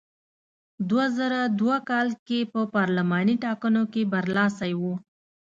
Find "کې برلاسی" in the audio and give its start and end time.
3.93-4.73